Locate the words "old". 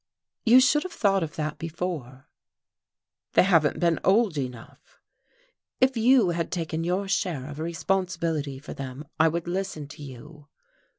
4.03-4.35